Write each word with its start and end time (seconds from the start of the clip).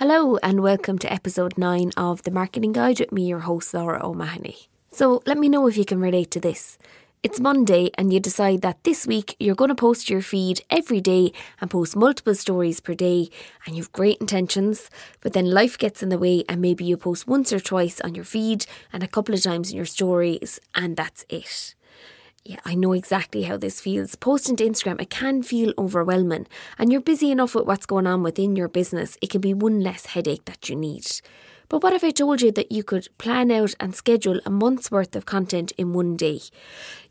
Hello, 0.00 0.38
and 0.42 0.62
welcome 0.62 0.98
to 1.00 1.12
episode 1.12 1.58
9 1.58 1.92
of 1.94 2.22
The 2.22 2.30
Marketing 2.30 2.72
Guide 2.72 3.00
with 3.00 3.12
me, 3.12 3.26
your 3.26 3.40
host, 3.40 3.74
Laura 3.74 4.00
O'Mahony. 4.02 4.56
So, 4.92 5.22
let 5.26 5.36
me 5.36 5.46
know 5.46 5.66
if 5.66 5.76
you 5.76 5.84
can 5.84 6.00
relate 6.00 6.30
to 6.30 6.40
this. 6.40 6.78
It's 7.22 7.38
Monday, 7.38 7.90
and 7.98 8.10
you 8.10 8.18
decide 8.18 8.62
that 8.62 8.82
this 8.84 9.06
week 9.06 9.36
you're 9.38 9.54
going 9.54 9.68
to 9.68 9.74
post 9.74 10.08
your 10.08 10.22
feed 10.22 10.62
every 10.70 11.02
day 11.02 11.34
and 11.60 11.70
post 11.70 11.96
multiple 11.96 12.34
stories 12.34 12.80
per 12.80 12.94
day, 12.94 13.28
and 13.66 13.76
you've 13.76 13.92
great 13.92 14.16
intentions, 14.22 14.88
but 15.20 15.34
then 15.34 15.50
life 15.50 15.76
gets 15.76 16.02
in 16.02 16.08
the 16.08 16.16
way, 16.16 16.44
and 16.48 16.62
maybe 16.62 16.82
you 16.82 16.96
post 16.96 17.28
once 17.28 17.52
or 17.52 17.60
twice 17.60 18.00
on 18.00 18.14
your 18.14 18.24
feed 18.24 18.64
and 18.94 19.02
a 19.02 19.06
couple 19.06 19.34
of 19.34 19.42
times 19.42 19.70
in 19.70 19.76
your 19.76 19.84
stories, 19.84 20.60
and 20.74 20.96
that's 20.96 21.26
it. 21.28 21.74
Yeah, 22.44 22.60
I 22.64 22.74
know 22.74 22.92
exactly 22.92 23.42
how 23.42 23.58
this 23.58 23.82
feels. 23.82 24.14
Posting 24.16 24.56
to 24.56 24.64
Instagram, 24.64 25.00
it 25.00 25.10
can 25.10 25.42
feel 25.42 25.74
overwhelming, 25.76 26.46
and 26.78 26.90
you're 26.90 27.02
busy 27.02 27.30
enough 27.30 27.54
with 27.54 27.66
what's 27.66 27.84
going 27.84 28.06
on 28.06 28.22
within 28.22 28.56
your 28.56 28.68
business, 28.68 29.18
it 29.20 29.28
can 29.28 29.42
be 29.42 29.52
one 29.52 29.80
less 29.80 30.06
headache 30.06 30.46
that 30.46 30.68
you 30.68 30.74
need. 30.74 31.06
But 31.68 31.82
what 31.82 31.92
if 31.92 32.02
I 32.02 32.10
told 32.10 32.40
you 32.40 32.50
that 32.52 32.72
you 32.72 32.82
could 32.82 33.08
plan 33.18 33.50
out 33.52 33.74
and 33.78 33.94
schedule 33.94 34.40
a 34.44 34.50
month's 34.50 34.90
worth 34.90 35.14
of 35.14 35.26
content 35.26 35.70
in 35.78 35.92
one 35.92 36.16
day? 36.16 36.40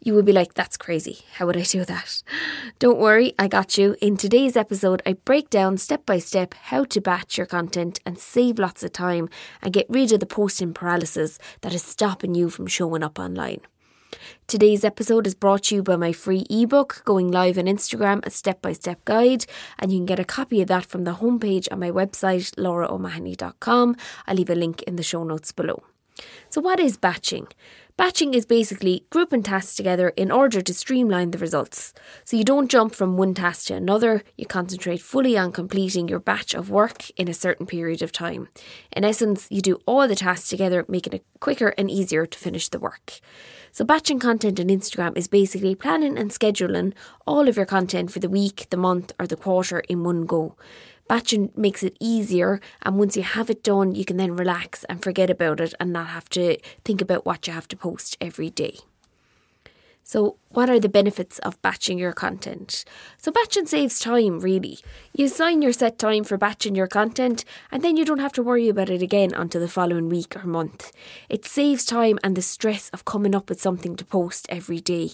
You 0.02 0.16
would 0.16 0.26
be 0.26 0.34
like, 0.34 0.56
that's 0.56 0.76
crazy. 0.76 1.20
How 1.36 1.46
would 1.46 1.56
I 1.56 1.62
do 1.62 1.86
that? 1.86 2.24
Don't 2.80 3.00
worry, 3.00 3.36
I 3.38 3.48
got 3.48 3.78
you. 3.78 3.96
In 4.02 4.18
today's 4.18 4.58
episode, 4.58 5.02
I 5.06 5.14
break 5.14 5.52
down 5.52 5.78
step 5.78 6.06
by 6.08 6.18
step 6.18 6.56
how 6.56 6.84
to 6.86 7.00
batch 7.00 7.38
your 7.38 7.48
content 7.48 8.00
and 8.06 8.18
save 8.18 8.58
lots 8.58 8.84
of 8.84 8.92
time 8.92 9.30
and 9.62 9.72
get 9.72 9.86
rid 9.90 10.12
of 10.12 10.20
the 10.22 10.26
posting 10.26 10.74
paralysis 10.74 11.38
that 11.62 11.74
is 11.74 11.84
stopping 11.84 12.34
you 12.34 12.50
from 12.50 12.66
showing 12.66 13.04
up 13.04 13.20
online. 13.20 13.62
Today's 14.48 14.84
episode 14.84 15.28
is 15.28 15.36
brought 15.36 15.64
to 15.64 15.76
you 15.76 15.84
by 15.84 15.96
my 15.96 16.12
free 16.12 16.46
ebook, 16.50 17.02
Going 17.06 17.30
Live 17.30 17.58
on 17.58 17.66
Instagram, 17.66 18.26
a 18.26 18.30
step 18.30 18.62
by 18.62 18.74
step 18.74 19.04
guide. 19.06 19.46
And 19.78 19.92
you 19.92 20.00
can 20.00 20.06
get 20.06 20.20
a 20.20 20.26
copy 20.26 20.62
of 20.62 20.68
that 20.68 20.86
from 20.86 21.04
the 21.04 21.16
homepage 21.16 21.68
on 21.72 21.80
my 21.80 21.92
website, 21.92 22.56
lauraomahony.com. 22.56 23.96
I'll 24.28 24.36
leave 24.36 24.50
a 24.50 24.56
link 24.56 24.82
in 24.84 24.96
the 24.96 25.04
show 25.04 25.24
notes 25.24 25.52
below. 25.52 25.84
So, 26.50 26.62
what 26.62 26.80
is 26.80 26.98
batching? 26.98 27.48
Batching 28.00 28.34
is 28.34 28.46
basically 28.46 29.04
grouping 29.10 29.44
tasks 29.44 29.76
together 29.76 30.14
in 30.16 30.32
order 30.32 30.62
to 30.62 30.74
streamline 30.74 31.32
the 31.32 31.38
results. 31.38 31.94
So 32.24 32.38
you 32.38 32.46
don't 32.46 32.72
jump 32.72 32.96
from 32.96 33.18
one 33.18 33.34
task 33.34 33.66
to 33.66 33.74
another, 33.74 34.24
you 34.38 34.46
concentrate 34.46 35.02
fully 35.02 35.38
on 35.38 35.52
completing 35.52 36.08
your 36.08 36.22
batch 36.22 36.54
of 36.54 36.70
work 36.70 37.10
in 37.20 37.28
a 37.28 37.34
certain 37.34 37.66
period 37.66 38.02
of 38.02 38.14
time. 38.14 38.48
In 38.96 39.04
essence, 39.04 39.48
you 39.50 39.62
do 39.62 39.82
all 39.86 40.08
the 40.08 40.16
tasks 40.16 40.48
together, 40.48 40.86
making 40.88 41.12
it 41.12 41.26
quicker 41.42 41.74
and 41.78 41.92
easier 41.92 42.26
to 42.26 42.40
finish 42.40 42.70
the 42.70 42.80
work. 42.80 43.20
So, 43.74 43.84
batching 43.84 44.20
content 44.20 44.62
on 44.62 44.68
Instagram 44.68 45.18
is 45.18 45.28
basically 45.28 45.76
planning 45.76 46.18
and 46.18 46.32
scheduling 46.32 46.94
all 47.28 47.50
of 47.50 47.58
your 47.58 47.66
content 47.66 48.14
for 48.14 48.20
the 48.20 48.30
week, 48.30 48.68
the 48.70 48.78
month, 48.78 49.12
or 49.20 49.28
the 49.28 49.36
quarter 49.36 49.80
in 49.90 50.06
one 50.06 50.26
go. 50.26 50.56
Batching 51.10 51.52
makes 51.56 51.82
it 51.82 51.98
easier, 52.00 52.62
and 52.84 53.00
once 53.00 53.18
you 53.18 53.24
have 53.24 53.50
it 53.50 53.64
done, 53.64 53.96
you 53.96 54.06
can 54.06 54.18
then 54.18 54.36
relax 54.36 54.84
and 54.84 55.02
forget 55.04 55.30
about 55.32 55.60
it 55.60 55.74
and 55.80 55.92
not 55.92 56.08
have 56.10 56.30
to 56.30 56.58
think 56.86 57.02
about 57.02 57.26
what 57.26 57.48
you 57.48 57.54
have 57.54 57.68
to 57.70 57.76
post 57.76 58.16
every 58.22 58.52
day. 58.52 58.78
So, 60.12 60.38
what 60.52 60.72
are 60.72 60.80
the 60.80 60.90
benefits 60.90 61.38
of 61.40 61.62
batching 61.62 62.00
your 62.00 62.14
content? 62.14 62.84
So, 63.18 63.32
batching 63.32 63.68
saves 63.68 64.00
time, 64.00 64.40
really. 64.40 64.80
You 65.14 65.26
assign 65.26 65.62
your 65.62 65.72
set 65.72 66.00
time 66.00 66.24
for 66.24 66.36
batching 66.36 66.74
your 66.74 66.88
content, 66.88 67.46
and 67.72 67.84
then 67.84 67.96
you 67.96 68.04
don't 68.04 68.18
have 68.18 68.34
to 68.34 68.42
worry 68.42 68.68
about 68.68 68.90
it 68.90 69.04
again 69.04 69.32
until 69.36 69.62
the 69.62 69.68
following 69.68 70.10
week 70.10 70.36
or 70.36 70.48
month. 70.48 70.92
It 71.30 71.46
saves 71.46 71.86
time 71.86 72.18
and 72.24 72.36
the 72.36 72.42
stress 72.42 72.90
of 72.90 73.06
coming 73.06 73.36
up 73.36 73.50
with 73.50 73.62
something 73.62 73.96
to 73.98 74.04
post 74.04 74.48
every 74.50 74.80
day. 74.80 75.12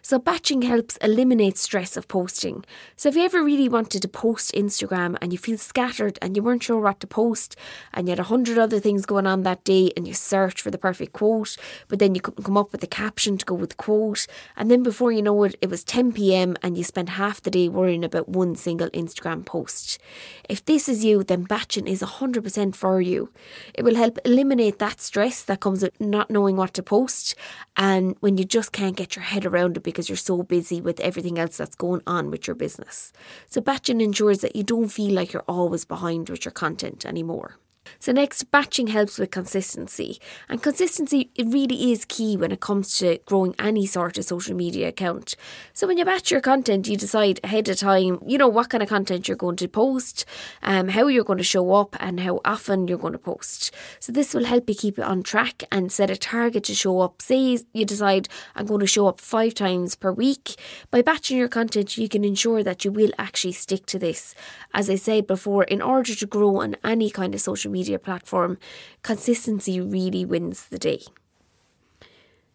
So, 0.00 0.18
batching 0.18 0.62
helps 0.62 0.96
eliminate 1.02 1.58
stress 1.58 1.98
of 1.98 2.08
posting. 2.08 2.64
So, 2.96 3.10
if 3.10 3.16
you 3.16 3.24
ever 3.24 3.44
really 3.44 3.68
wanted 3.68 4.00
to 4.00 4.08
post 4.08 4.54
Instagram 4.54 5.18
and 5.20 5.30
you 5.30 5.38
feel 5.38 5.58
scattered 5.58 6.18
and 6.22 6.34
you 6.34 6.42
weren't 6.42 6.62
sure 6.62 6.80
what 6.80 7.00
to 7.00 7.06
post, 7.06 7.54
and 7.92 8.08
you 8.08 8.12
had 8.12 8.18
a 8.18 8.32
hundred 8.32 8.56
other 8.56 8.80
things 8.80 9.04
going 9.04 9.26
on 9.26 9.42
that 9.42 9.64
day, 9.64 9.92
and 9.94 10.08
you 10.08 10.14
search 10.14 10.62
for 10.62 10.70
the 10.70 10.78
perfect 10.78 11.12
quote, 11.12 11.58
but 11.88 11.98
then 11.98 12.14
you 12.14 12.22
couldn't 12.22 12.44
come 12.44 12.56
up 12.56 12.72
with 12.72 12.82
a 12.82 12.86
caption 12.86 13.36
to 13.36 13.44
go 13.44 13.54
with 13.54 13.68
the 13.68 13.76
quote, 13.76 14.26
and 14.56 14.70
then 14.70 14.82
before 14.82 15.12
you 15.12 15.22
know 15.22 15.42
it, 15.44 15.56
it 15.60 15.70
was 15.70 15.84
10 15.84 16.12
pm 16.12 16.56
and 16.62 16.76
you 16.76 16.84
spent 16.84 17.10
half 17.10 17.42
the 17.42 17.50
day 17.50 17.68
worrying 17.68 18.04
about 18.04 18.28
one 18.28 18.54
single 18.56 18.90
Instagram 18.90 19.44
post. 19.44 19.98
If 20.48 20.64
this 20.64 20.88
is 20.88 21.04
you, 21.04 21.22
then 21.22 21.44
batching 21.44 21.86
is 21.86 22.02
100% 22.02 22.74
for 22.74 23.00
you. 23.00 23.30
It 23.74 23.84
will 23.84 23.96
help 23.96 24.18
eliminate 24.24 24.78
that 24.78 25.00
stress 25.00 25.42
that 25.44 25.60
comes 25.60 25.82
with 25.82 26.00
not 26.00 26.30
knowing 26.30 26.56
what 26.56 26.74
to 26.74 26.82
post 26.82 27.34
and 27.76 28.16
when 28.20 28.36
you 28.36 28.44
just 28.44 28.72
can't 28.72 28.96
get 28.96 29.16
your 29.16 29.24
head 29.24 29.44
around 29.44 29.76
it 29.76 29.82
because 29.82 30.08
you're 30.08 30.16
so 30.16 30.42
busy 30.42 30.80
with 30.80 31.00
everything 31.00 31.38
else 31.38 31.56
that's 31.56 31.76
going 31.76 32.02
on 32.06 32.30
with 32.30 32.46
your 32.46 32.56
business. 32.56 33.12
So, 33.48 33.60
batching 33.60 34.00
ensures 34.00 34.38
that 34.40 34.56
you 34.56 34.62
don't 34.62 34.88
feel 34.88 35.12
like 35.12 35.32
you're 35.32 35.44
always 35.48 35.84
behind 35.84 36.28
with 36.28 36.44
your 36.44 36.52
content 36.52 37.04
anymore. 37.06 37.56
So 37.98 38.12
next, 38.12 38.44
batching 38.50 38.88
helps 38.88 39.18
with 39.18 39.30
consistency. 39.30 40.20
And 40.48 40.62
consistency, 40.62 41.30
it 41.34 41.46
really 41.46 41.92
is 41.92 42.04
key 42.04 42.36
when 42.36 42.52
it 42.52 42.60
comes 42.60 42.96
to 42.98 43.18
growing 43.26 43.54
any 43.58 43.86
sort 43.86 44.18
of 44.18 44.24
social 44.24 44.54
media 44.54 44.88
account. 44.88 45.34
So 45.72 45.86
when 45.86 45.98
you 45.98 46.04
batch 46.04 46.30
your 46.30 46.40
content, 46.40 46.88
you 46.88 46.96
decide 46.96 47.40
ahead 47.42 47.68
of 47.68 47.78
time, 47.78 48.20
you 48.26 48.38
know, 48.38 48.48
what 48.48 48.70
kind 48.70 48.82
of 48.82 48.88
content 48.88 49.28
you're 49.28 49.36
going 49.36 49.56
to 49.56 49.68
post, 49.68 50.24
um, 50.62 50.88
how 50.88 51.06
you're 51.06 51.24
going 51.24 51.38
to 51.38 51.44
show 51.44 51.72
up 51.74 51.96
and 52.00 52.20
how 52.20 52.40
often 52.44 52.88
you're 52.88 52.98
going 52.98 53.12
to 53.12 53.18
post. 53.18 53.72
So 54.00 54.12
this 54.12 54.34
will 54.34 54.44
help 54.44 54.68
you 54.68 54.74
keep 54.74 54.98
it 54.98 55.04
on 55.04 55.22
track 55.22 55.62
and 55.70 55.90
set 55.90 56.10
a 56.10 56.16
target 56.16 56.64
to 56.64 56.74
show 56.74 57.00
up. 57.00 57.22
Say 57.22 57.58
you 57.72 57.84
decide 57.84 58.28
I'm 58.54 58.66
going 58.66 58.80
to 58.80 58.86
show 58.86 59.06
up 59.06 59.20
five 59.20 59.54
times 59.54 59.94
per 59.94 60.12
week. 60.12 60.56
By 60.90 61.02
batching 61.02 61.38
your 61.38 61.48
content, 61.48 61.96
you 61.96 62.08
can 62.08 62.24
ensure 62.24 62.62
that 62.62 62.84
you 62.84 62.92
will 62.92 63.12
actually 63.18 63.52
stick 63.52 63.86
to 63.86 63.98
this. 63.98 64.34
As 64.74 64.90
I 64.90 64.96
said 64.96 65.26
before, 65.26 65.64
in 65.64 65.80
order 65.80 66.14
to 66.14 66.26
grow 66.26 66.56
on 66.56 66.76
any 66.84 67.10
kind 67.10 67.34
of 67.34 67.40
social 67.40 67.70
media 67.70 67.77
media 67.78 67.98
platform, 67.98 68.58
consistency 69.02 69.80
really 69.80 70.24
wins 70.24 70.66
the 70.66 70.78
day. 70.78 71.02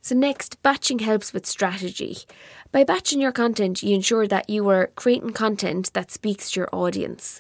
So, 0.06 0.16
next, 0.16 0.62
batching 0.62 1.00
helps 1.00 1.32
with 1.32 1.46
strategy. 1.46 2.18
By 2.74 2.84
batching 2.84 3.22
your 3.22 3.32
content, 3.32 3.82
you 3.82 3.96
ensure 3.96 4.28
that 4.28 4.50
you 4.50 4.68
are 4.68 4.88
creating 4.96 5.32
content 5.32 5.94
that 5.94 6.12
speaks 6.12 6.52
to 6.52 6.60
your 6.60 6.70
audience. 6.74 7.40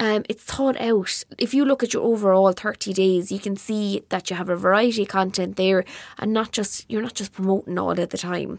Um, 0.00 0.24
it's 0.28 0.42
thought 0.42 0.80
out. 0.80 1.22
If 1.38 1.54
you 1.54 1.64
look 1.64 1.84
at 1.84 1.94
your 1.94 2.02
overall 2.02 2.50
30 2.50 2.92
days, 2.94 3.30
you 3.30 3.38
can 3.38 3.54
see 3.54 4.02
that 4.08 4.28
you 4.28 4.34
have 4.34 4.48
a 4.48 4.56
variety 4.56 5.02
of 5.02 5.08
content 5.08 5.54
there 5.54 5.84
and 6.18 6.32
not 6.32 6.50
just 6.50 6.84
you're 6.90 7.02
not 7.02 7.14
just 7.14 7.32
promoting 7.32 7.78
all 7.78 8.00
at 8.00 8.10
the 8.10 8.18
time. 8.18 8.58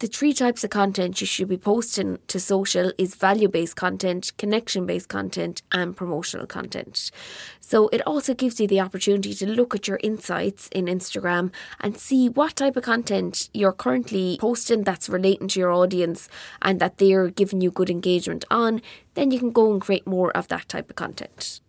The 0.00 0.08
three 0.08 0.32
types 0.32 0.64
of 0.64 0.70
content 0.70 1.20
you 1.20 1.26
should 1.26 1.48
be 1.48 1.56
posting 1.56 2.18
to 2.26 2.40
social 2.40 2.92
is 2.98 3.14
value 3.14 3.48
based 3.48 3.76
content, 3.76 4.32
connection 4.36 4.86
based 4.86 5.08
content, 5.08 5.62
and 5.70 5.96
promotional 5.96 6.46
content. 6.46 7.12
So 7.60 7.88
it 7.88 8.04
also 8.04 8.34
gives 8.34 8.58
you 8.58 8.66
the 8.66 8.80
opportunity 8.80 9.32
to 9.34 9.46
look 9.46 9.72
at 9.72 9.86
your 9.86 10.00
insights 10.02 10.68
in 10.72 10.86
Instagram 10.86 11.52
and 11.80 11.96
see 11.96 12.28
what 12.28 12.56
type 12.56 12.76
of 12.76 12.82
content 12.82 13.48
you're 13.54 13.72
currently 13.72 14.36
posting 14.40 14.82
that's 14.82 15.08
relating 15.08 15.46
to 15.48 15.60
your 15.60 15.70
audience 15.70 16.28
and 16.60 16.80
that 16.80 16.98
they're 16.98 17.30
giving 17.30 17.60
you 17.60 17.70
good 17.70 17.88
engagement 17.88 18.44
on. 18.50 18.82
Then 19.14 19.30
you 19.30 19.38
can 19.38 19.52
go 19.52 19.70
and 19.72 19.80
create 19.80 20.08
more 20.08 20.36
of 20.36 20.48
that 20.48 20.68
type 20.68 20.90
of 20.90 20.96
content. 20.96 21.60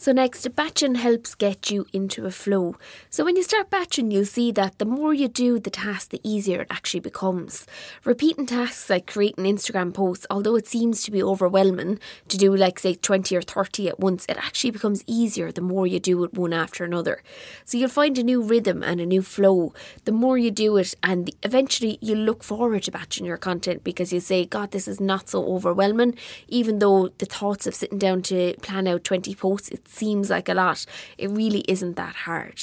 So 0.00 0.12
next, 0.12 0.46
batching 0.54 0.94
helps 0.94 1.34
get 1.34 1.72
you 1.72 1.84
into 1.92 2.24
a 2.24 2.30
flow. 2.30 2.76
So 3.10 3.24
when 3.24 3.34
you 3.34 3.42
start 3.42 3.68
batching, 3.68 4.12
you'll 4.12 4.26
see 4.26 4.52
that 4.52 4.78
the 4.78 4.84
more 4.84 5.12
you 5.12 5.26
do 5.26 5.58
the 5.58 5.70
task, 5.70 6.10
the 6.10 6.20
easier 6.22 6.60
it 6.60 6.68
actually 6.70 7.00
becomes. 7.00 7.66
Repeating 8.04 8.46
tasks 8.46 8.88
like 8.88 9.08
creating 9.08 9.44
Instagram 9.44 9.92
posts, 9.92 10.24
although 10.30 10.54
it 10.54 10.68
seems 10.68 11.02
to 11.02 11.10
be 11.10 11.20
overwhelming 11.20 11.98
to 12.28 12.36
do 12.38 12.54
like 12.54 12.78
say 12.78 12.94
20 12.94 13.34
or 13.34 13.42
30 13.42 13.88
at 13.88 13.98
once, 13.98 14.24
it 14.28 14.36
actually 14.36 14.70
becomes 14.70 15.02
easier 15.08 15.50
the 15.50 15.60
more 15.60 15.84
you 15.84 15.98
do 15.98 16.22
it 16.22 16.32
one 16.32 16.52
after 16.52 16.84
another. 16.84 17.20
So 17.64 17.76
you'll 17.76 17.88
find 17.88 18.16
a 18.18 18.22
new 18.22 18.40
rhythm 18.40 18.84
and 18.84 19.00
a 19.00 19.06
new 19.06 19.20
flow 19.22 19.74
the 20.04 20.12
more 20.12 20.38
you 20.38 20.52
do 20.52 20.76
it 20.76 20.94
and 21.02 21.30
eventually 21.42 21.98
you'll 22.00 22.18
look 22.18 22.44
forward 22.44 22.84
to 22.84 22.92
batching 22.92 23.26
your 23.26 23.36
content 23.36 23.82
because 23.82 24.12
you 24.12 24.20
say, 24.20 24.46
God, 24.46 24.70
this 24.70 24.86
is 24.86 25.00
not 25.00 25.28
so 25.28 25.44
overwhelming, 25.44 26.14
even 26.46 26.78
though 26.78 27.08
the 27.18 27.26
thoughts 27.26 27.66
of 27.66 27.74
sitting 27.74 27.98
down 27.98 28.22
to 28.22 28.54
plan 28.62 28.86
out 28.86 29.02
20 29.02 29.34
posts, 29.34 29.68
seems 29.88 30.30
like 30.30 30.48
a 30.48 30.54
lot, 30.54 30.84
it 31.16 31.30
really 31.30 31.64
isn't 31.68 31.96
that 31.96 32.14
hard. 32.14 32.60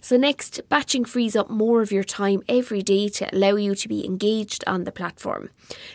So, 0.00 0.16
next, 0.16 0.60
batching 0.68 1.04
frees 1.04 1.36
up 1.36 1.50
more 1.50 1.82
of 1.82 1.92
your 1.92 2.04
time 2.04 2.42
every 2.48 2.82
day 2.82 3.08
to 3.08 3.34
allow 3.34 3.56
you 3.56 3.74
to 3.74 3.88
be 3.88 4.04
engaged 4.04 4.64
on 4.66 4.84
the 4.84 4.92
platform. 4.92 5.50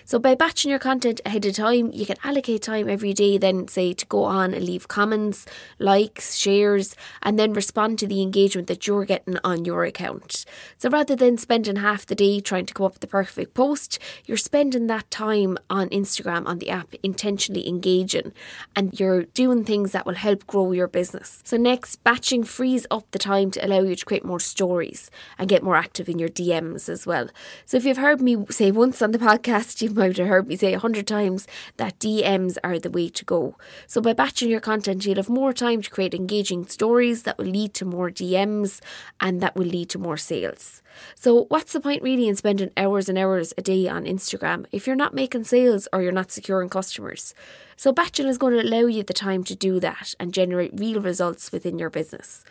So, 0.05 0.19
by 0.19 0.35
batching 0.35 0.69
your 0.69 0.79
content 0.79 1.21
ahead 1.25 1.45
of 1.45 1.55
time, 1.55 1.91
you 1.91 2.05
can 2.05 2.17
allocate 2.23 2.61
time 2.61 2.89
every 2.89 3.13
day, 3.13 3.37
then 3.37 3.67
say 3.67 3.93
to 3.93 4.05
go 4.05 4.23
on 4.23 4.53
and 4.53 4.65
leave 4.65 4.87
comments, 4.87 5.45
likes, 5.79 6.35
shares, 6.35 6.95
and 7.21 7.37
then 7.37 7.53
respond 7.53 7.99
to 7.99 8.07
the 8.07 8.21
engagement 8.21 8.67
that 8.67 8.87
you're 8.87 9.05
getting 9.05 9.37
on 9.43 9.65
your 9.65 9.83
account. 9.83 10.45
So, 10.77 10.89
rather 10.89 11.15
than 11.15 11.37
spending 11.37 11.77
half 11.77 12.05
the 12.05 12.15
day 12.15 12.39
trying 12.39 12.65
to 12.67 12.73
come 12.73 12.85
up 12.85 12.93
with 12.93 13.01
the 13.01 13.07
perfect 13.07 13.53
post, 13.53 13.99
you're 14.25 14.37
spending 14.37 14.87
that 14.87 15.09
time 15.11 15.57
on 15.69 15.89
Instagram 15.89 16.45
on 16.47 16.59
the 16.59 16.69
app 16.69 16.93
intentionally 17.03 17.67
engaging 17.67 18.33
and 18.75 18.99
you're 18.99 19.23
doing 19.23 19.63
things 19.63 19.91
that 19.91 20.05
will 20.05 20.15
help 20.15 20.47
grow 20.47 20.71
your 20.71 20.87
business. 20.87 21.41
So, 21.43 21.57
next, 21.57 22.03
batching 22.03 22.43
frees 22.43 22.85
up 22.89 23.09
the 23.11 23.19
time 23.19 23.51
to 23.51 23.63
allow 23.67 23.81
you 23.81 23.95
to 23.95 24.05
create 24.05 24.25
more 24.25 24.39
stories 24.39 25.11
and 25.37 25.49
get 25.49 25.63
more 25.63 25.75
active 25.75 26.09
in 26.09 26.17
your 26.17 26.29
DMs 26.29 26.89
as 26.89 27.05
well. 27.05 27.29
So, 27.65 27.77
if 27.77 27.85
you've 27.85 27.97
heard 27.97 28.21
me 28.21 28.45
say 28.49 28.71
once 28.71 29.01
on 29.01 29.11
the 29.11 29.19
podcast, 29.19 29.81
you 29.81 29.89
might 29.91 30.17
have 30.17 30.27
heard 30.27 30.47
me 30.47 30.55
say 30.55 30.73
a 30.73 30.79
hundred 30.79 31.07
times 31.07 31.47
that 31.77 31.99
DMs 31.99 32.57
are 32.63 32.79
the 32.79 32.89
way 32.89 33.09
to 33.09 33.25
go. 33.25 33.55
So, 33.85 34.01
by 34.01 34.13
batching 34.13 34.49
your 34.49 34.59
content, 34.59 35.05
you'll 35.05 35.17
have 35.17 35.29
more 35.29 35.53
time 35.53 35.81
to 35.81 35.89
create 35.89 36.13
engaging 36.13 36.67
stories 36.67 37.23
that 37.23 37.37
will 37.37 37.45
lead 37.45 37.73
to 37.75 37.85
more 37.85 38.09
DMs 38.09 38.79
and 39.19 39.41
that 39.41 39.55
will 39.55 39.65
lead 39.65 39.89
to 39.89 39.99
more 39.99 40.17
sales. 40.17 40.81
So, 41.15 41.45
what's 41.49 41.73
the 41.73 41.79
point 41.79 42.03
really 42.03 42.27
in 42.27 42.35
spending 42.35 42.71
hours 42.77 43.09
and 43.09 43.17
hours 43.17 43.53
a 43.57 43.61
day 43.61 43.87
on 43.87 44.05
Instagram 44.05 44.65
if 44.71 44.87
you're 44.87 44.95
not 44.95 45.13
making 45.13 45.43
sales 45.43 45.87
or 45.93 46.01
you're 46.01 46.11
not 46.11 46.31
securing 46.31 46.69
customers? 46.69 47.33
So, 47.75 47.91
batching 47.91 48.27
is 48.27 48.37
going 48.37 48.53
to 48.53 48.63
allow 48.63 48.87
you 48.87 49.03
the 49.03 49.13
time 49.13 49.43
to 49.45 49.55
do 49.55 49.79
that 49.79 50.15
and 50.19 50.33
generate 50.33 50.71
real 50.73 51.01
results 51.01 51.51
within 51.51 51.77
your 51.77 51.89
business. 51.89 52.43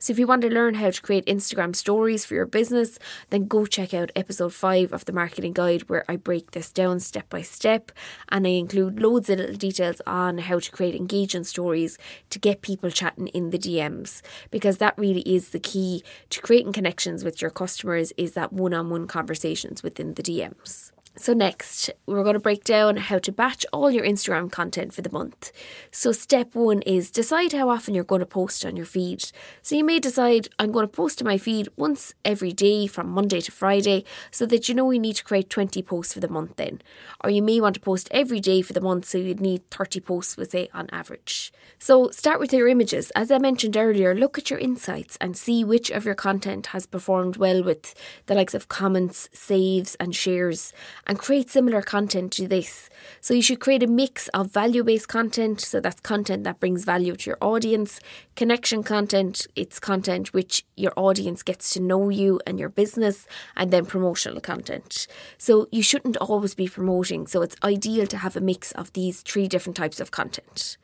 So, 0.00 0.12
if 0.12 0.18
you 0.18 0.26
want 0.28 0.42
to 0.42 0.50
learn 0.50 0.74
how 0.74 0.90
to 0.90 1.02
create 1.02 1.26
Instagram 1.26 1.74
stories 1.74 2.24
for 2.24 2.34
your 2.34 2.46
business, 2.46 2.98
then 3.30 3.48
go 3.48 3.66
check 3.66 3.92
out 3.92 4.12
episode 4.14 4.54
5 4.54 4.92
of 4.92 5.04
the 5.04 5.12
marketing 5.12 5.52
guide 5.52 5.88
where 5.88 6.04
I 6.08 6.16
break 6.16 6.52
this 6.52 6.70
down 6.70 7.00
step 7.00 7.28
by 7.28 7.42
step 7.42 7.90
and 8.28 8.46
I 8.46 8.50
include 8.50 9.00
loads 9.00 9.28
of 9.28 9.38
little 9.38 9.56
details 9.56 10.00
on 10.06 10.38
how 10.38 10.60
to 10.60 10.70
create 10.70 10.94
engaging 10.94 11.44
stories 11.44 11.98
to 12.30 12.38
get 12.38 12.62
people 12.62 12.90
chatting 12.90 13.28
in 13.28 13.50
the 13.50 13.58
DMs 13.58 14.22
because 14.52 14.78
that 14.78 14.96
really 14.96 15.22
is 15.22 15.50
the 15.50 15.58
key 15.58 16.04
to 16.30 16.40
creating 16.40 16.72
connections 16.72 17.24
with 17.24 17.42
your 17.42 17.50
customers 17.50 18.12
is 18.16 18.34
that 18.34 18.52
one-on-one 18.52 19.08
conversations 19.08 19.82
within 19.82 20.14
the 20.14 20.22
DMs. 20.22 20.92
So, 21.20 21.32
next, 21.32 21.90
we're 22.06 22.22
going 22.22 22.34
to 22.34 22.40
break 22.40 22.62
down 22.62 22.96
how 22.96 23.18
to 23.18 23.32
batch 23.32 23.66
all 23.72 23.90
your 23.90 24.04
Instagram 24.04 24.52
content 24.52 24.94
for 24.94 25.02
the 25.02 25.10
month. 25.10 25.50
So, 25.90 26.12
step 26.12 26.54
one 26.54 26.80
is 26.82 27.10
decide 27.10 27.52
how 27.52 27.70
often 27.70 27.92
you're 27.92 28.04
going 28.04 28.20
to 28.20 28.26
post 28.26 28.64
on 28.64 28.76
your 28.76 28.86
feed. 28.86 29.24
So, 29.60 29.74
you 29.74 29.82
may 29.82 29.98
decide 29.98 30.46
I'm 30.60 30.70
going 30.70 30.86
to 30.86 30.96
post 30.96 31.18
to 31.18 31.24
my 31.24 31.36
feed 31.36 31.68
once 31.76 32.14
every 32.24 32.52
day 32.52 32.86
from 32.86 33.08
Monday 33.08 33.40
to 33.40 33.50
Friday 33.50 34.04
so 34.30 34.46
that 34.46 34.68
you 34.68 34.76
know 34.76 34.92
you 34.92 35.00
need 35.00 35.16
to 35.16 35.24
create 35.24 35.50
20 35.50 35.82
posts 35.82 36.14
for 36.14 36.20
the 36.20 36.28
month 36.28 36.54
then. 36.54 36.80
Or 37.24 37.30
you 37.30 37.42
may 37.42 37.60
want 37.60 37.74
to 37.74 37.80
post 37.80 38.08
every 38.12 38.38
day 38.38 38.62
for 38.62 38.72
the 38.72 38.80
month 38.80 39.06
so 39.06 39.18
you'd 39.18 39.40
need 39.40 39.68
30 39.72 39.98
posts, 39.98 40.36
we 40.36 40.44
say, 40.44 40.68
on 40.72 40.88
average. 40.92 41.52
So, 41.80 42.10
start 42.10 42.38
with 42.38 42.52
your 42.52 42.68
images. 42.68 43.10
As 43.16 43.32
I 43.32 43.38
mentioned 43.38 43.76
earlier, 43.76 44.14
look 44.14 44.38
at 44.38 44.50
your 44.50 44.60
insights 44.60 45.18
and 45.20 45.36
see 45.36 45.64
which 45.64 45.90
of 45.90 46.04
your 46.04 46.14
content 46.14 46.68
has 46.68 46.86
performed 46.86 47.38
well 47.38 47.64
with 47.64 47.96
the 48.26 48.36
likes 48.36 48.54
of 48.54 48.68
comments, 48.68 49.28
saves, 49.32 49.96
and 49.96 50.14
shares 50.14 50.72
and 51.08 51.18
create 51.18 51.48
similar 51.48 51.80
content 51.80 52.32
to 52.34 52.46
this. 52.46 52.90
So 53.20 53.32
you 53.32 53.42
should 53.42 53.60
create 53.60 53.82
a 53.82 53.86
mix 53.86 54.28
of 54.28 54.52
value 54.52 54.84
based 54.84 55.08
content, 55.08 55.60
so 55.60 55.80
that's 55.80 56.00
content 56.00 56.44
that 56.44 56.60
brings 56.60 56.84
value 56.84 57.16
to 57.16 57.30
your 57.30 57.38
audience, 57.40 57.98
connection 58.36 58.82
content, 58.82 59.46
it's 59.56 59.80
content 59.80 60.34
which 60.34 60.64
your 60.76 60.92
audience 60.96 61.42
gets 61.42 61.70
to 61.70 61.80
know 61.80 62.10
you 62.10 62.40
and 62.46 62.60
your 62.60 62.68
business, 62.68 63.26
and 63.56 63.70
then 63.70 63.86
promotional 63.86 64.40
content. 64.40 65.06
So 65.38 65.66
you 65.72 65.82
shouldn't 65.82 66.18
always 66.18 66.54
be 66.54 66.68
promoting, 66.68 67.26
so 67.26 67.42
it's 67.42 67.56
ideal 67.64 68.06
to 68.06 68.18
have 68.18 68.36
a 68.36 68.40
mix 68.40 68.72
of 68.72 68.92
these 68.92 69.22
three 69.22 69.48
different 69.48 69.76
types 69.76 70.00
of 70.00 70.10
content. 70.10 70.76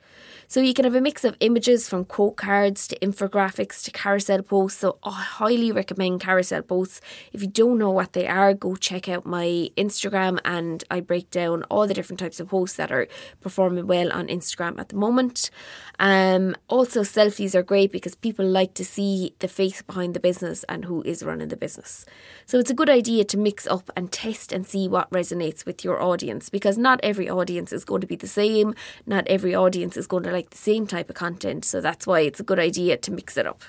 So 0.46 0.61
you 0.61 0.75
can 0.75 0.84
have 0.84 0.94
a 0.94 1.00
mix 1.00 1.25
of 1.25 1.37
images 1.40 1.88
from 1.88 2.05
quote 2.05 2.37
cards 2.37 2.87
to 2.88 2.99
infographics 3.00 3.82
to 3.84 3.90
carousel 3.90 4.43
posts. 4.43 4.81
So 4.81 4.99
I 5.02 5.11
highly 5.11 5.72
recommend 5.72 6.20
carousel 6.20 6.62
posts. 6.62 7.00
If 7.32 7.43
you 7.43 7.49
don't 7.49 7.78
know 7.78 7.90
what 7.90 8.12
they 8.12 8.26
are, 8.26 8.55
go 8.55 8.76
check 8.76 9.08
out 9.08 9.26
my 9.26 9.70
Instagram 9.76 10.38
and 10.44 10.84
I 10.90 11.00
break 11.00 11.31
down 11.31 11.62
all 11.64 11.87
the 11.87 11.94
different 11.94 12.20
types 12.20 12.40
of 12.40 12.49
posts 12.49 12.76
that 12.76 12.93
are 12.93 13.08
performing 13.40 13.87
well 13.87 14.12
on 14.12 14.28
Instagram 14.28 14.78
at 14.78 14.90
the 14.90 14.96
moment. 14.96 15.50
Um, 15.99 16.55
also, 16.69 17.02
selfies 17.02 17.55
are 17.55 17.62
great 17.62 17.93
because 17.93 18.14
people 18.14 18.46
like 18.46 18.75
to 18.75 18.84
see 18.84 19.34
the 19.38 19.49
face 19.49 19.82
behind 19.82 20.14
the 20.14 20.20
business 20.20 20.64
and 20.69 20.84
who 20.84 21.02
is 21.02 21.22
running 21.22 21.49
the 21.49 21.56
business. 21.56 22.05
So 22.46 22.58
it's 22.58 22.70
a 22.70 22.75
good 22.75 22.90
idea 22.90 23.25
to 23.25 23.38
mix 23.38 23.66
up 23.66 23.90
and 23.96 24.11
test 24.11 24.52
and 24.52 24.66
see 24.66 24.88
what 24.88 25.11
resonates 25.11 25.64
with 25.64 25.84
your 25.84 26.02
audience 26.02 26.49
because 26.49 26.76
not 26.76 27.00
every 27.02 27.28
audience 27.28 27.72
is 27.72 27.84
going 27.84 28.00
to 28.00 28.06
be 28.06 28.16
the 28.16 28.26
same. 28.26 28.75
Not 29.06 29.26
every 29.28 29.55
audience 29.55 29.96
is 29.96 30.04
going 30.06 30.25
to 30.25 30.33
like 30.33 30.51
the 30.51 30.59
same 30.59 30.87
type 30.87 31.09
of 31.09 31.17
content. 31.17 31.65
So 31.65 31.81
that's 31.81 32.06
why 32.06 32.21
it's 32.21 32.41
a 32.41 32.45
good 32.45 32.59
idea 32.59 32.97
to 32.97 33.12
mix 33.12 33.37
it 33.37 33.47
up. 33.47 33.62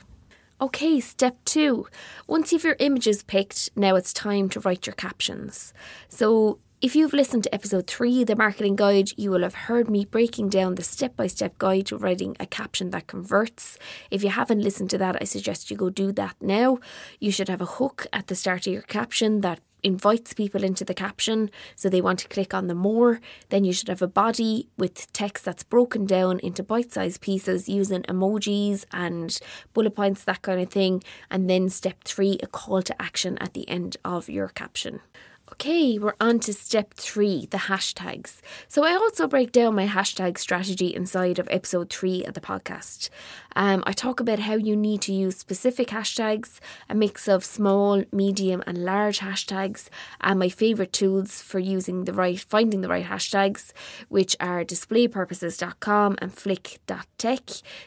Okay, 0.62 1.02
step 1.02 1.38
two. 1.44 1.86
Once 2.28 2.54
you've 2.54 2.64
your 2.64 2.78
images 2.80 3.24
picked, 3.24 3.70
now 3.76 3.96
it's 3.96 4.14
time 4.14 4.48
to 4.50 4.62
write 4.62 4.88
your 4.88 4.96
captions. 4.96 5.74
So 6.08 6.60
if 6.86 6.96
you've 6.96 7.14
listened 7.14 7.42
to 7.42 7.52
episode 7.52 7.88
3 7.88 8.22
of 8.22 8.28
the 8.28 8.36
marketing 8.36 8.76
guide, 8.76 9.10
you 9.18 9.32
will 9.32 9.42
have 9.42 9.56
heard 9.56 9.90
me 9.90 10.06
breaking 10.06 10.50
down 10.50 10.76
the 10.76 10.84
step 10.84 11.16
by 11.16 11.26
step 11.26 11.58
guide 11.58 11.88
to 11.88 11.98
writing 11.98 12.38
a 12.40 12.46
caption 12.46 12.92
that 12.92 13.08
converts. 13.08 13.80
If 14.12 14.22
you 14.22 14.30
haven't 14.30 14.62
listened 14.62 14.92
to 14.92 15.00
that, 15.00 15.18
I 15.20 15.24
suggest 15.24 15.72
you 15.72 15.78
go 15.78 15.90
do 15.90 16.12
that 16.12 16.36
now. 16.40 16.78
You 17.20 17.32
should 17.32 17.50
have 17.50 17.60
a 17.60 17.66
hook 17.80 18.06
at 18.14 18.28
the 18.28 18.36
start 18.36 18.68
of 18.68 18.74
your 18.74 18.84
caption 18.84 19.42
that 19.42 19.62
invites 19.82 20.36
people 20.36 20.64
into 20.64 20.86
the 20.86 20.94
caption 20.94 21.50
so 21.76 21.90
they 21.90 22.02
want 22.02 22.20
to 22.20 22.28
click 22.28 22.54
on 22.54 22.68
the 22.68 22.76
more. 22.76 23.20
Then 23.50 23.64
you 23.64 23.74
should 23.74 23.90
have 23.90 24.04
a 24.04 24.08
body 24.08 24.70
with 24.78 25.12
text 25.12 25.44
that's 25.44 25.64
broken 25.64 26.06
down 26.06 26.38
into 26.42 26.62
bite 26.62 26.92
sized 26.92 27.20
pieces 27.20 27.68
using 27.68 28.04
emojis 28.04 28.86
and 28.92 29.36
bullet 29.74 29.96
points, 29.96 30.24
that 30.26 30.44
kind 30.44 30.62
of 30.62 30.70
thing. 30.70 31.04
And 31.32 31.50
then 31.50 31.70
step 31.70 32.04
three, 32.04 32.38
a 32.44 32.48
call 32.48 32.84
to 32.84 33.02
action 33.02 33.40
at 33.40 33.56
the 33.56 33.68
end 33.68 33.98
of 34.06 34.30
your 34.30 34.50
caption. 34.50 35.02
Okay, 35.52 36.00
we're 36.00 36.16
on 36.20 36.40
to 36.40 36.54
step 36.54 36.96
three 36.96 37.46
the 37.52 37.58
hashtags. 37.58 38.42
So, 38.68 38.84
I 38.84 38.94
also 38.94 39.28
break 39.28 39.52
down 39.52 39.76
my 39.76 39.88
hashtag 39.88 40.40
strategy 40.40 40.88
inside 40.88 41.38
of 41.38 41.48
episode 41.52 41.92
three 41.92 42.24
of 42.24 42.34
the 42.34 42.42
podcast. 42.42 43.10
Um, 43.56 43.84
I 43.86 43.94
talk 43.94 44.20
about 44.20 44.40
how 44.40 44.56
you 44.56 44.76
need 44.76 45.02
to 45.04 45.14
use 45.14 45.38
specific 45.38 45.90
hashtags, 45.90 46.60
a 46.90 46.96
mix 46.96 47.28
of 47.28 47.46
small, 47.46 48.04
medium, 48.12 48.64
and 48.68 48.84
large 48.84 49.20
hashtags, 49.20 49.90
and 50.22 50.40
my 50.40 50.50
favourite 50.50 50.94
tools 50.94 51.42
for 51.42 51.60
using 51.60 52.06
the 52.06 52.14
right, 52.14 52.40
finding 52.40 52.82
the 52.82 52.90
right 52.90 53.06
hashtags, 53.06 53.72
which 54.10 54.36
are 54.40 54.64
displaypurposes.com 54.64 56.18
and 56.22 56.34
flick.tech. 56.34 57.42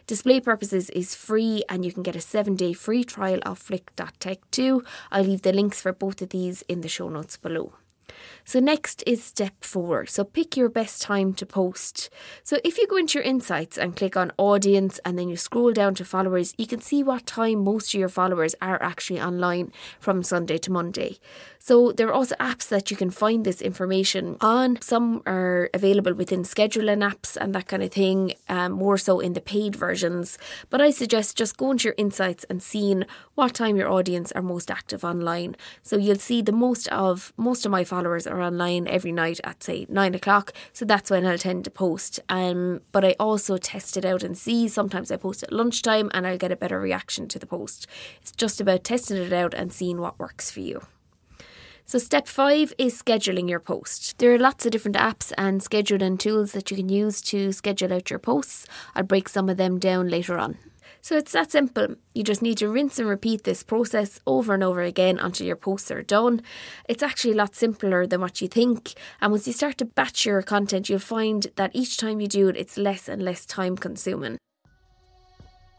Display 0.06 0.40
Purposes 0.40 0.90
is 0.90 1.14
free, 1.14 1.62
and 1.68 1.84
you 1.84 1.92
can 1.92 2.02
get 2.02 2.16
a 2.16 2.20
seven 2.20 2.56
day 2.56 2.72
free 2.72 3.04
trial 3.04 3.40
of 3.44 3.58
flick.tech 3.58 4.38
too. 4.50 4.82
I'll 5.10 5.24
leave 5.24 5.42
the 5.42 5.52
links 5.52 5.80
for 5.80 5.92
both 5.92 6.22
of 6.22 6.30
these 6.30 6.62
in 6.62 6.80
the 6.80 6.88
show 6.88 7.08
notes 7.08 7.36
below. 7.36 7.74
So, 8.44 8.60
next 8.60 9.02
is 9.06 9.22
step 9.22 9.54
four. 9.60 10.06
So, 10.06 10.24
pick 10.24 10.56
your 10.56 10.68
best 10.68 11.02
time 11.02 11.34
to 11.34 11.46
post. 11.46 12.10
So, 12.42 12.58
if 12.64 12.78
you 12.78 12.86
go 12.86 12.96
into 12.96 13.18
your 13.18 13.24
insights 13.24 13.78
and 13.78 13.96
click 13.96 14.16
on 14.16 14.32
audience 14.38 14.98
and 15.04 15.18
then 15.18 15.28
you 15.28 15.36
scroll 15.36 15.72
down 15.72 15.94
to 15.96 16.04
followers, 16.04 16.54
you 16.58 16.66
can 16.66 16.80
see 16.80 17.02
what 17.02 17.26
time 17.26 17.64
most 17.64 17.94
of 17.94 18.00
your 18.00 18.08
followers 18.08 18.54
are 18.60 18.82
actually 18.82 19.20
online 19.20 19.72
from 20.00 20.22
Sunday 20.22 20.58
to 20.58 20.72
Monday. 20.72 21.18
So, 21.58 21.92
there 21.92 22.08
are 22.08 22.12
also 22.14 22.34
apps 22.36 22.68
that 22.68 22.90
you 22.90 22.96
can 22.96 23.10
find 23.10 23.44
this 23.44 23.60
information 23.60 24.36
on. 24.40 24.80
Some 24.80 25.22
are 25.26 25.68
available 25.74 26.14
within 26.14 26.42
scheduling 26.42 27.06
apps 27.06 27.36
and 27.36 27.54
that 27.54 27.66
kind 27.66 27.82
of 27.82 27.92
thing, 27.92 28.34
um, 28.48 28.72
more 28.72 28.96
so 28.96 29.20
in 29.20 29.34
the 29.34 29.40
paid 29.40 29.76
versions. 29.76 30.38
But 30.70 30.80
I 30.80 30.90
suggest 30.90 31.36
just 31.36 31.56
going 31.56 31.78
to 31.78 31.88
your 31.88 31.94
insights 31.98 32.44
and 32.48 32.62
seeing 32.62 33.04
what 33.34 33.54
time 33.54 33.76
your 33.76 33.90
audience 33.90 34.32
are 34.32 34.42
most 34.42 34.70
active 34.70 35.04
online. 35.04 35.56
So, 35.82 35.96
you'll 35.96 36.16
see 36.16 36.40
the 36.40 36.52
most 36.52 36.88
of 36.88 37.32
most 37.36 37.66
of 37.66 37.72
my 37.72 37.84
followers 37.84 38.07
are 38.08 38.40
online 38.40 38.86
every 38.88 39.12
night 39.12 39.40
at 39.44 39.62
say 39.62 39.86
nine 39.88 40.14
o'clock. 40.14 40.52
So 40.72 40.84
that's 40.84 41.10
when 41.10 41.26
I'll 41.26 41.38
tend 41.38 41.64
to 41.64 41.70
post. 41.70 42.20
Um, 42.28 42.80
but 42.92 43.04
I 43.04 43.14
also 43.20 43.56
test 43.56 43.96
it 43.96 44.04
out 44.04 44.22
and 44.22 44.36
see. 44.36 44.68
Sometimes 44.68 45.10
I 45.10 45.16
post 45.16 45.42
at 45.42 45.52
lunchtime 45.52 46.10
and 46.14 46.26
I'll 46.26 46.38
get 46.38 46.52
a 46.52 46.56
better 46.56 46.80
reaction 46.80 47.28
to 47.28 47.38
the 47.38 47.46
post. 47.46 47.86
It's 48.20 48.32
just 48.32 48.60
about 48.60 48.84
testing 48.84 49.16
it 49.18 49.32
out 49.32 49.54
and 49.54 49.72
seeing 49.72 50.00
what 50.00 50.18
works 50.18 50.50
for 50.50 50.60
you. 50.60 50.82
So, 51.86 51.98
step 51.98 52.28
five 52.28 52.74
is 52.76 53.02
scheduling 53.02 53.48
your 53.48 53.60
post. 53.60 54.18
There 54.18 54.34
are 54.34 54.38
lots 54.38 54.66
of 54.66 54.72
different 54.72 54.98
apps 54.98 55.32
and 55.38 55.62
scheduling 55.62 56.18
tools 56.18 56.52
that 56.52 56.70
you 56.70 56.76
can 56.76 56.90
use 56.90 57.22
to 57.22 57.50
schedule 57.50 57.94
out 57.94 58.10
your 58.10 58.18
posts. 58.18 58.66
I'll 58.94 59.04
break 59.04 59.26
some 59.26 59.48
of 59.48 59.56
them 59.56 59.78
down 59.78 60.08
later 60.08 60.36
on. 60.36 60.58
So 61.08 61.16
it's 61.16 61.32
that 61.32 61.50
simple. 61.50 61.94
You 62.12 62.22
just 62.22 62.42
need 62.42 62.58
to 62.58 62.68
rinse 62.68 62.98
and 62.98 63.08
repeat 63.08 63.44
this 63.44 63.62
process 63.62 64.20
over 64.26 64.52
and 64.52 64.62
over 64.62 64.82
again 64.82 65.18
until 65.18 65.46
your 65.46 65.56
posts 65.56 65.90
are 65.90 66.02
done. 66.02 66.42
It's 66.86 67.02
actually 67.02 67.32
a 67.32 67.36
lot 67.36 67.54
simpler 67.54 68.06
than 68.06 68.20
what 68.20 68.42
you 68.42 68.46
think. 68.48 68.92
And 69.22 69.32
once 69.32 69.46
you 69.46 69.54
start 69.54 69.78
to 69.78 69.86
batch 69.86 70.26
your 70.26 70.42
content, 70.42 70.90
you'll 70.90 70.98
find 70.98 71.46
that 71.56 71.70
each 71.72 71.96
time 71.96 72.20
you 72.20 72.28
do 72.28 72.48
it, 72.48 72.58
it's 72.58 72.76
less 72.76 73.08
and 73.08 73.22
less 73.22 73.46
time 73.46 73.78
consuming. 73.78 74.36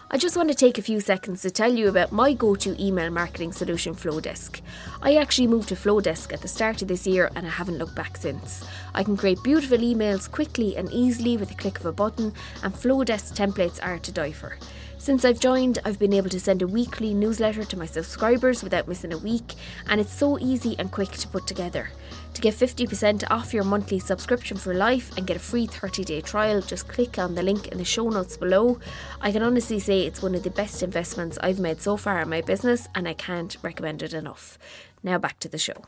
I 0.09 0.17
just 0.17 0.35
want 0.35 0.49
to 0.49 0.55
take 0.55 0.79
a 0.79 0.81
few 0.81 0.99
seconds 0.99 1.43
to 1.43 1.51
tell 1.51 1.71
you 1.71 1.89
about 1.89 2.11
my 2.11 2.33
go 2.33 2.55
to 2.55 2.83
email 2.83 3.11
marketing 3.11 3.51
solution, 3.51 3.93
Flodesk. 3.93 4.61
I 5.03 5.17
actually 5.17 5.45
moved 5.45 5.69
to 5.69 5.75
Flodesk 5.75 6.33
at 6.33 6.41
the 6.41 6.47
start 6.47 6.81
of 6.81 6.87
this 6.87 7.05
year 7.05 7.29
and 7.35 7.45
I 7.45 7.51
haven't 7.51 7.77
looked 7.77 7.93
back 7.93 8.17
since. 8.17 8.65
I 8.95 9.03
can 9.03 9.15
create 9.15 9.43
beautiful 9.43 9.77
emails 9.77 10.27
quickly 10.31 10.75
and 10.75 10.91
easily 10.91 11.37
with 11.37 11.51
a 11.51 11.55
click 11.55 11.79
of 11.79 11.85
a 11.85 11.91
button, 11.91 12.33
and 12.63 12.73
Flodesk 12.73 13.37
templates 13.37 13.79
are 13.85 13.99
to 13.99 14.11
die 14.11 14.31
for. 14.31 14.57
Since 15.01 15.23
I've 15.23 15.39
joined, 15.39 15.79
I've 15.85 15.97
been 15.97 16.11
able 16.11 16.29
to 16.29 16.41
send 16.41 16.61
a 16.61 16.67
weekly 16.67 17.13
newsletter 17.13 17.63
to 17.63 17.77
my 17.77 17.85
subscribers 17.85 18.61
without 18.61 18.89
missing 18.89 19.13
a 19.13 19.17
week, 19.17 19.53
and 19.87 20.01
it's 20.01 20.13
so 20.13 20.37
easy 20.39 20.75
and 20.77 20.91
quick 20.91 21.11
to 21.11 21.27
put 21.29 21.47
together. 21.47 21.91
To 22.33 22.41
get 22.41 22.53
50% 22.53 23.23
off 23.31 23.53
your 23.53 23.63
monthly 23.63 23.99
subscription 23.99 24.57
for 24.57 24.73
life 24.73 25.17
and 25.17 25.25
get 25.25 25.37
a 25.37 25.39
free 25.39 25.67
30 25.67 26.03
day 26.03 26.19
trial, 26.19 26.61
just 26.61 26.89
click 26.89 27.17
on 27.17 27.33
the 27.33 27.43
link 27.43 27.69
in 27.69 27.77
the 27.77 27.85
show 27.85 28.09
notes 28.09 28.35
below. 28.35 28.77
I 29.21 29.31
can 29.31 29.41
honestly 29.41 29.79
say 29.79 30.01
it's 30.01 30.21
one 30.21 30.35
of 30.35 30.43
the 30.43 30.49
best 30.49 30.83
investments 30.83 31.37
I've 31.41 31.61
made 31.61 31.81
so 31.81 31.95
far 31.95 32.21
in 32.21 32.29
my 32.29 32.41
business, 32.41 32.89
and 32.93 33.07
I 33.07 33.13
can't 33.13 33.55
recommend 33.61 34.03
it 34.03 34.13
enough. 34.13 34.59
Now 35.01 35.17
back 35.17 35.39
to 35.39 35.47
the 35.47 35.57
show. 35.57 35.85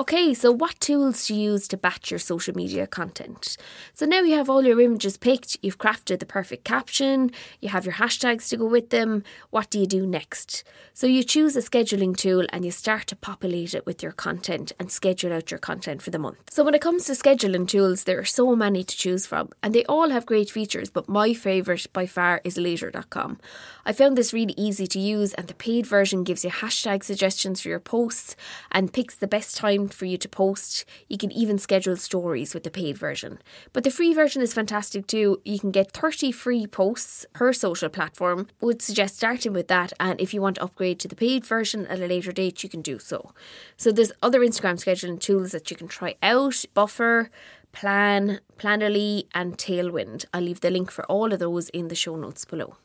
Okay, 0.00 0.32
so 0.32 0.52
what 0.52 0.78
tools 0.78 1.28
you 1.28 1.34
use 1.34 1.66
to 1.66 1.76
batch 1.76 2.12
your 2.12 2.20
social 2.20 2.54
media 2.54 2.86
content? 2.86 3.56
So 3.94 4.06
now 4.06 4.20
you 4.20 4.36
have 4.36 4.48
all 4.48 4.62
your 4.62 4.80
images 4.80 5.16
picked, 5.16 5.56
you've 5.60 5.78
crafted 5.78 6.20
the 6.20 6.24
perfect 6.24 6.62
caption, 6.62 7.32
you 7.60 7.68
have 7.70 7.84
your 7.84 7.94
hashtags 7.94 8.48
to 8.50 8.56
go 8.56 8.66
with 8.66 8.90
them. 8.90 9.24
What 9.50 9.70
do 9.70 9.80
you 9.80 9.88
do 9.88 10.06
next? 10.06 10.62
So 10.94 11.08
you 11.08 11.24
choose 11.24 11.56
a 11.56 11.60
scheduling 11.62 12.16
tool 12.16 12.46
and 12.52 12.64
you 12.64 12.70
start 12.70 13.08
to 13.08 13.16
populate 13.16 13.74
it 13.74 13.86
with 13.86 14.00
your 14.00 14.12
content 14.12 14.70
and 14.78 14.88
schedule 14.88 15.32
out 15.32 15.50
your 15.50 15.58
content 15.58 16.00
for 16.00 16.10
the 16.10 16.18
month. 16.20 16.48
So 16.48 16.62
when 16.62 16.74
it 16.74 16.80
comes 16.80 17.06
to 17.06 17.12
scheduling 17.14 17.66
tools, 17.66 18.04
there 18.04 18.20
are 18.20 18.24
so 18.24 18.54
many 18.54 18.84
to 18.84 18.96
choose 18.96 19.26
from 19.26 19.50
and 19.64 19.74
they 19.74 19.84
all 19.86 20.10
have 20.10 20.26
great 20.26 20.48
features, 20.48 20.90
but 20.90 21.08
my 21.08 21.34
favourite 21.34 21.92
by 21.92 22.06
far 22.06 22.40
is 22.44 22.56
later.com. 22.56 23.40
I 23.84 23.92
found 23.92 24.16
this 24.16 24.32
really 24.32 24.54
easy 24.56 24.86
to 24.86 25.00
use 25.00 25.34
and 25.34 25.48
the 25.48 25.54
paid 25.54 25.86
version 25.86 26.22
gives 26.22 26.44
you 26.44 26.50
hashtag 26.50 27.02
suggestions 27.02 27.60
for 27.60 27.68
your 27.68 27.80
posts 27.80 28.36
and 28.70 28.92
picks 28.92 29.16
the 29.16 29.26
best 29.26 29.56
time 29.56 29.87
for 29.94 30.04
you 30.04 30.18
to 30.18 30.28
post. 30.28 30.84
You 31.08 31.18
can 31.18 31.32
even 31.32 31.58
schedule 31.58 31.96
stories 31.96 32.54
with 32.54 32.64
the 32.64 32.70
paid 32.70 32.96
version. 32.96 33.38
But 33.72 33.84
the 33.84 33.90
free 33.90 34.14
version 34.14 34.42
is 34.42 34.54
fantastic 34.54 35.06
too. 35.06 35.40
You 35.44 35.58
can 35.58 35.70
get 35.70 35.92
30 35.92 36.32
free 36.32 36.66
posts 36.66 37.26
per 37.32 37.52
social 37.52 37.88
platform. 37.88 38.48
Would 38.60 38.82
suggest 38.82 39.16
starting 39.16 39.52
with 39.52 39.68
that 39.68 39.92
and 40.00 40.20
if 40.20 40.32
you 40.32 40.40
want 40.40 40.56
to 40.56 40.64
upgrade 40.64 40.98
to 41.00 41.08
the 41.08 41.16
paid 41.16 41.44
version 41.44 41.86
at 41.86 42.00
a 42.00 42.06
later 42.06 42.32
date, 42.32 42.62
you 42.62 42.68
can 42.68 42.82
do 42.82 42.98
so. 42.98 43.32
So 43.76 43.92
there's 43.92 44.12
other 44.22 44.40
Instagram 44.40 44.76
scheduling 44.76 45.20
tools 45.20 45.52
that 45.52 45.70
you 45.70 45.76
can 45.76 45.88
try 45.88 46.16
out. 46.22 46.64
Buffer, 46.74 47.30
Plann, 47.72 48.40
Planoly, 48.58 49.26
and 49.34 49.56
Tailwind. 49.56 50.24
I'll 50.32 50.42
leave 50.42 50.60
the 50.60 50.70
link 50.70 50.90
for 50.90 51.04
all 51.06 51.32
of 51.32 51.38
those 51.38 51.68
in 51.70 51.88
the 51.88 51.94
show 51.94 52.16
notes 52.16 52.44
below. 52.44 52.76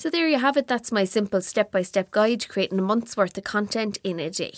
So 0.00 0.08
there 0.08 0.26
you 0.26 0.38
have 0.38 0.56
it. 0.56 0.66
That's 0.66 0.90
my 0.90 1.04
simple 1.04 1.42
step 1.42 1.70
by 1.70 1.82
step 1.82 2.10
guide 2.10 2.40
to 2.40 2.48
creating 2.48 2.78
a 2.78 2.82
month's 2.82 3.18
worth 3.18 3.36
of 3.36 3.44
content 3.44 3.98
in 4.02 4.18
a 4.18 4.30
day. 4.30 4.54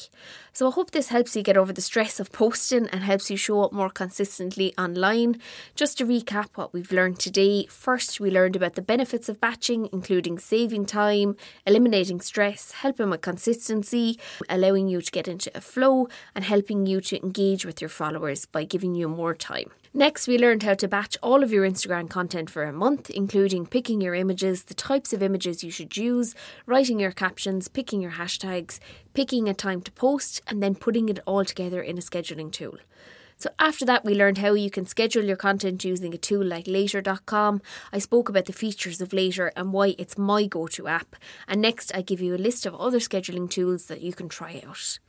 So 0.53 0.69
I 0.69 0.71
hope 0.71 0.93
this 0.93 1.09
helps 1.09 1.35
you 1.35 1.43
get 1.43 1.57
over 1.57 1.73
the 1.73 1.81
stress 1.81 2.21
of 2.21 2.31
posting 2.31 2.87
and 2.91 3.03
helps 3.03 3.29
you 3.29 3.37
show 3.37 3.65
up 3.65 3.73
more 3.73 3.91
consistently 3.91 4.73
online. 4.79 5.41
Just 5.75 5.99
to 5.99 6.07
recap 6.07 6.51
what 6.55 6.73
we've 6.73 6.93
learned 6.93 7.19
today 7.19 7.67
first, 7.67 8.21
we 8.21 8.31
learned 8.31 8.55
about 8.55 8.75
the 8.75 8.83
benefits 8.83 9.29
of 9.29 9.41
batching, 9.41 9.89
including 9.93 10.39
saving 10.39 10.87
time, 10.87 11.35
eliminating 11.67 12.21
stress, 12.21 12.71
helping 12.71 13.11
with 13.11 13.23
consistency, 13.23 14.21
allowing 14.49 14.87
you 14.87 15.03
to 15.03 15.11
get 15.11 15.27
into 15.27 15.51
a 15.57 15.61
flow, 15.61 16.07
and 16.37 16.45
helping 16.45 16.87
you 16.87 17.01
to 17.01 17.21
engage 17.21 17.67
with 17.67 17.81
your 17.81 17.91
followers 17.91 18.47
by 18.47 18.63
giving 18.63 18.95
you 18.95 19.09
more 19.09 19.35
time. 19.35 19.73
Next, 19.95 20.27
we 20.27 20.39
learned 20.39 20.63
how 20.63 20.73
to 20.73 20.89
batch 20.89 21.19
all 21.23 21.43
of 21.43 21.53
your 21.53 21.69
Instagram 21.69 22.09
content 22.09 22.49
for 22.49 22.63
a 22.63 22.73
month, 22.73 23.11
including 23.11 23.67
picking 23.67 24.01
your 24.01 24.15
images, 24.15 24.65
the 24.65 24.73
types 24.73 25.13
of 25.13 25.23
images 25.23 25.32
you 25.35 25.71
should 25.71 25.97
use, 25.97 26.35
writing 26.67 27.01
your 27.01 27.13
captions, 27.13 27.69
picking 27.69 28.01
your 28.01 28.13
hashtags, 28.13 28.79
picking 29.15 29.49
a 29.49 29.55
time 29.55 29.81
to 29.83 29.93
post, 29.93 30.41
and 30.47 30.63
then 30.63 30.75
putting 30.75 31.09
it 31.09 31.21
all 31.27 31.45
together 31.45 31.83
in 31.83 31.99
a 31.99 32.01
scheduling 32.01 32.51
tool. 32.51 32.79
So 33.37 33.51
after 33.59 33.85
that, 33.87 34.05
we 34.05 34.15
learned 34.15 34.39
how 34.39 34.55
you 34.55 34.71
can 34.71 34.87
schedule 34.87 35.25
your 35.25 35.37
content 35.37 35.85
using 35.85 36.15
a 36.15 36.19
tool 36.19 36.45
like 36.45 36.69
Later.com. 36.69 37.61
I 37.93 37.99
spoke 37.99 38.29
about 38.29 38.45
the 38.45 38.53
features 38.53 39.01
of 39.01 39.13
Later 39.13 39.51
and 39.57 39.73
why 39.73 39.97
it's 39.99 40.17
my 40.17 40.47
go-to 40.47 40.87
app. 40.87 41.17
And 41.49 41.61
next, 41.61 41.93
I 41.93 42.03
give 42.03 42.21
you 42.21 42.37
a 42.37 42.37
list 42.37 42.67
of 42.67 42.75
other 42.77 43.01
scheduling 43.01 43.51
tools 43.51 43.87
that 43.87 44.01
you 44.01 44.13
can 44.13 44.29
try 44.29 44.63
out. 44.65 45.01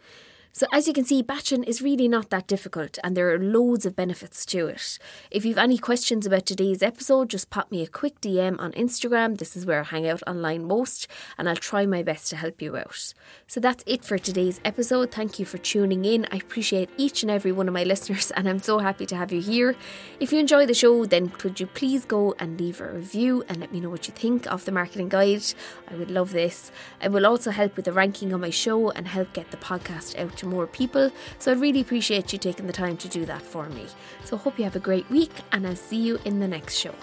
So, 0.56 0.68
as 0.72 0.88
you 0.88 0.94
can 0.94 1.04
see, 1.04 1.24
batching 1.24 1.64
is 1.64 1.82
really 1.82 2.08
not 2.08 2.30
that 2.30 2.46
difficult 2.46 3.00
and 3.04 3.18
there 3.18 3.34
are 3.34 3.40
loads 3.40 3.88
of 3.88 3.96
benefits 3.96 4.46
to 4.46 4.68
it. 4.68 5.00
If 5.32 5.46
you've 5.46 5.58
any 5.58 5.80
questions 5.80 6.28
about 6.28 6.46
today's 6.46 6.84
episode, 6.84 7.32
just 7.32 7.50
pop 7.50 7.72
me 7.72 7.82
a 7.82 7.88
quick 7.88 8.22
DM 8.22 8.60
on 8.60 8.72
Instagram. 8.74 9.40
This 9.40 9.58
is 9.58 9.66
where 9.66 9.80
I 9.80 9.84
hang 9.86 10.08
out 10.08 10.22
online 10.28 10.68
most 10.68 11.08
and 11.40 11.50
I'll 11.50 11.56
try 11.56 11.88
my 11.88 12.04
best 12.04 12.30
to 12.30 12.36
help 12.36 12.62
you 12.62 12.78
out. 12.78 13.16
So, 13.48 13.60
that's 13.60 13.84
it 13.88 14.06
for 14.06 14.20
today's 14.20 14.62
episode. 14.64 15.10
Thank 15.10 15.40
you 15.40 15.46
for 15.46 15.58
tuning 15.58 16.06
in. 16.06 16.28
I 16.32 16.36
appreciate 16.36 16.92
each 16.98 17.24
and 17.24 17.32
every 17.32 17.52
one 17.52 17.68
of 17.68 17.74
my 17.74 17.84
listeners 17.94 18.30
and 18.30 18.48
I'm 18.48 18.60
so 18.60 18.78
happy 18.78 19.08
to 19.08 19.16
have 19.16 19.32
you 19.32 19.42
here. 19.42 19.76
If 20.20 20.32
you 20.32 20.38
enjoy 20.38 20.68
the 20.68 20.76
show, 20.76 21.06
then 21.06 21.30
could 21.30 21.60
you 21.60 21.66
please 21.66 22.06
go 22.06 22.36
and 22.38 22.62
leave 22.62 22.80
a 22.80 22.94
review 22.94 23.44
and 23.50 23.60
let 23.60 23.72
me 23.72 23.80
know 23.80 23.90
what 23.90 24.08
you 24.08 24.14
think 24.14 24.46
of 24.52 24.66
the 24.66 24.72
marketing 24.72 25.10
guide? 25.10 25.46
I 25.90 25.96
would 25.96 26.12
love 26.12 26.32
this. 26.32 26.72
It 27.02 27.12
will 27.12 27.26
also 27.26 27.50
help 27.50 27.76
with 27.76 27.86
the 27.86 27.92
ranking 27.92 28.32
on 28.36 28.42
my 28.42 28.52
show 28.52 28.92
and 28.92 29.08
help 29.08 29.34
get 29.34 29.50
the 29.50 29.58
podcast 29.58 30.16
out 30.20 30.43
to 30.44 30.50
more 30.50 30.68
people. 30.68 31.12
So 31.40 31.52
I 31.52 31.56
really 31.56 31.82
appreciate 31.82 32.32
you 32.32 32.40
taking 32.40 32.68
the 32.68 32.74
time 32.74 32.98
to 32.98 33.08
do 33.08 33.26
that 33.26 33.42
for 33.42 33.68
me. 33.70 33.88
So 34.24 34.38
hope 34.38 34.58
you 34.58 34.64
have 34.64 34.76
a 34.76 34.80
great 34.80 35.10
week 35.10 35.32
and 35.52 35.66
I'll 35.66 35.76
see 35.76 35.98
you 35.98 36.20
in 36.26 36.40
the 36.40 36.48
next 36.48 36.78
show. 36.78 36.94